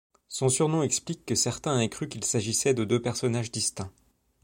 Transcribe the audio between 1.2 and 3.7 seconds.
que certains aient cru qu'il s'agissait de deux personnages